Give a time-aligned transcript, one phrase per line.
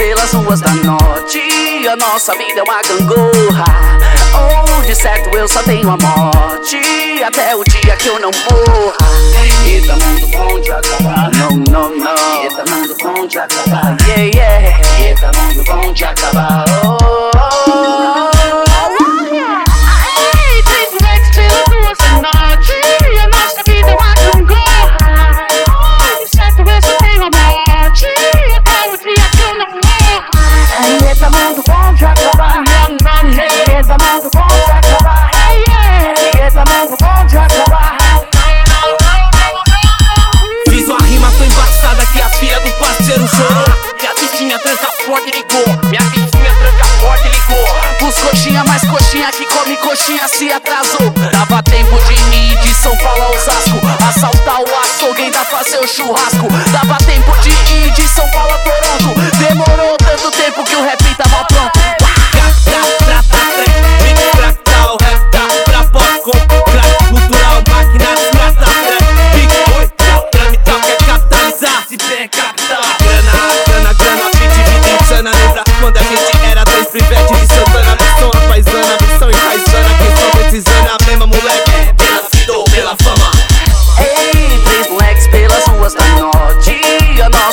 [0.00, 1.38] pelas ruas da norte.
[1.86, 3.98] A nossa vida é uma gangorra.
[4.78, 6.78] Onde de certo eu só tenho a morte.
[7.22, 8.96] Até o dia que eu não morra.
[9.66, 11.30] Eita, mundo bom de acabar.
[11.32, 12.42] Não, não, não.
[12.42, 13.96] Eita, mundo bom de acabar.
[14.08, 15.06] Yeah, yeah.
[15.06, 16.79] Eita, mundo bom de acabar.
[44.80, 45.90] tranca a porta e ligou.
[45.90, 48.08] Minha vizinha tranca a porta e ligou.
[48.08, 51.10] Os coxinha, mais coxinha que come coxinha se atrasou.
[51.32, 53.78] Dava tempo de mim de São Paulo a Osasco.
[54.08, 56.48] Assaltar o açougue, ainda fazer o churrasco.
[56.72, 57.09] Dava tempo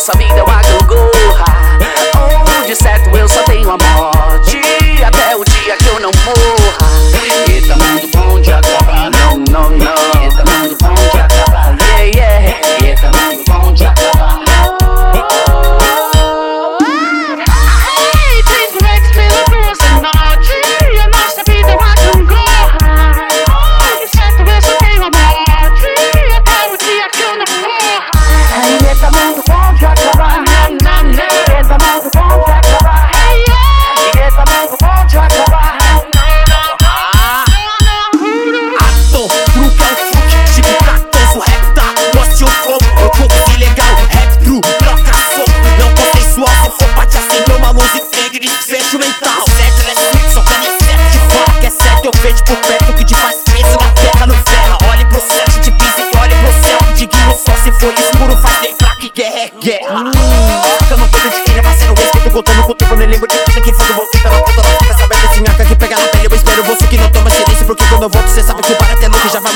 [0.07, 0.66] so be the one.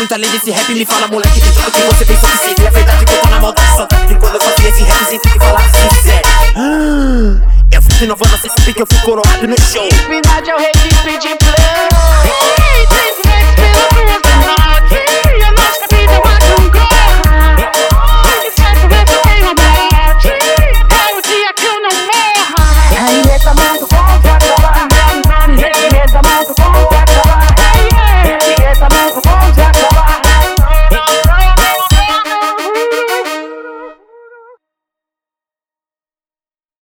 [0.01, 2.71] muito além desse rap Me fala, moleque, de tudo que você pensou que seria é
[2.71, 5.31] verdade Que eu tô na maldade, só tá quando eu fazia esse rap Sem ter
[5.31, 6.31] que falar assim, sério.
[6.55, 9.87] Ah, eu fico inovando, cê sabe que eu fico coroado no show.
[9.87, 12.60] Hipnade é o registro de plano.